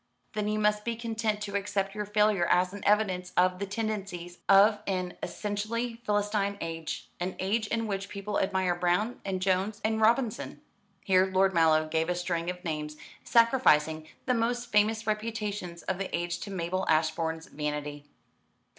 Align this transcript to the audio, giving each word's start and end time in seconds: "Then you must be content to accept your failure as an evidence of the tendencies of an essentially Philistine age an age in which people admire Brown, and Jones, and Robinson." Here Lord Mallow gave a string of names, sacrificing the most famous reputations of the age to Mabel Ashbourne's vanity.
"Then 0.33 0.47
you 0.47 0.57
must 0.57 0.83
be 0.83 0.95
content 0.95 1.41
to 1.41 1.55
accept 1.55 1.93
your 1.93 2.07
failure 2.07 2.47
as 2.47 2.73
an 2.73 2.83
evidence 2.85 3.31
of 3.37 3.59
the 3.59 3.67
tendencies 3.67 4.39
of 4.49 4.79
an 4.87 5.15
essentially 5.21 6.01
Philistine 6.03 6.57
age 6.59 7.07
an 7.19 7.35
age 7.37 7.67
in 7.67 7.85
which 7.85 8.09
people 8.09 8.39
admire 8.39 8.73
Brown, 8.73 9.21
and 9.23 9.39
Jones, 9.39 9.79
and 9.85 10.01
Robinson." 10.01 10.59
Here 11.03 11.27
Lord 11.27 11.53
Mallow 11.53 11.87
gave 11.87 12.09
a 12.09 12.15
string 12.15 12.49
of 12.49 12.63
names, 12.63 12.97
sacrificing 13.23 14.07
the 14.25 14.33
most 14.33 14.71
famous 14.71 15.05
reputations 15.05 15.83
of 15.83 15.99
the 15.99 16.09
age 16.17 16.39
to 16.39 16.49
Mabel 16.49 16.83
Ashbourne's 16.89 17.45
vanity. 17.49 18.05